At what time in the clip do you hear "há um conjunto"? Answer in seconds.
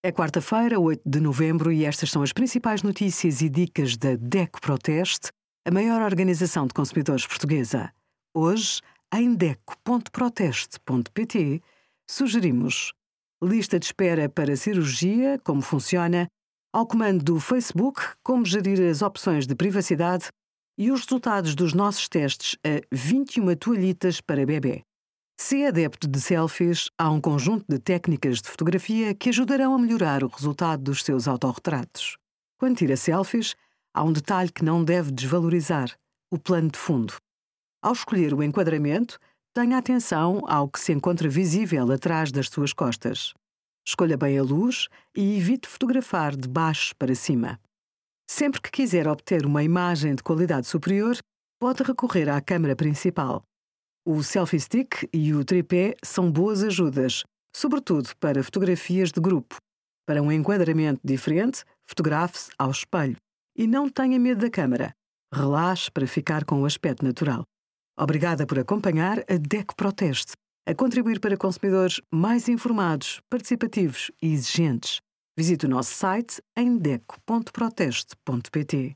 26.98-27.64